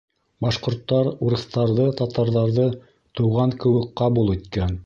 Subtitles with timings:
[0.45, 2.67] Башҡорттар урыҫтарҙы, татарҙарҙы
[3.21, 4.79] туған кеүек ҡабул иткән